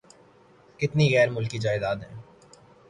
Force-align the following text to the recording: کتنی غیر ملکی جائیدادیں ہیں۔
کتنی 0.79 1.05
غیر 1.13 1.29
ملکی 1.29 1.57
جائیدادیں 1.59 2.09
ہیں۔ 2.09 2.21